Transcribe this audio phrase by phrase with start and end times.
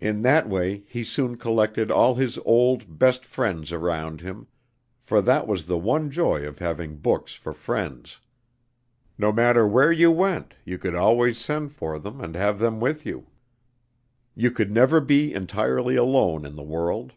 [0.00, 4.48] In that way he soon collected all his old, best friends around him;
[5.00, 8.20] for that was the one joy of having books for friends.
[9.16, 13.06] No matter where you went, you could always send for them and have them with
[13.06, 13.28] you.
[14.34, 17.14] You could never be entirely alone in the world.